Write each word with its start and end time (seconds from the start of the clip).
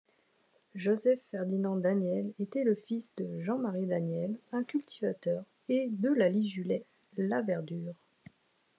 Joseph-Ferdinand 0.73 1.75
Daniel 1.77 2.31
était 2.39 2.63
le 2.63 2.73
fils 2.73 3.13
de 3.17 3.39
Jean-Marie 3.39 3.85
Daniel, 3.85 4.33
un 4.51 4.63
cultivateur, 4.63 5.43
et 5.69 5.89
d'Eulalie 5.91 6.49
Julet 6.49 6.81
Laverdure. 7.19 7.93